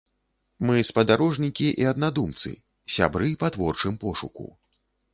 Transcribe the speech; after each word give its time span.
Мы 0.69 0.77
спадарожнікі 0.89 1.69
і 1.85 1.87
аднадумцы, 1.93 2.57
сябры 2.97 3.29
па 3.45 3.55
творчым 3.57 3.93
пошуку. 4.07 4.53